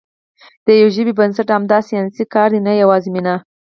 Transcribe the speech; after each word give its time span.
د 0.65 0.67
یوې 0.79 0.91
ژبې 0.95 1.13
بنسټ 1.19 1.47
همدا 1.55 1.79
ساینسي 1.87 2.23
کار 2.33 2.49
دی، 2.53 2.59
نه 2.67 2.71
یوازې 2.81 3.09
مینه. 3.15 3.35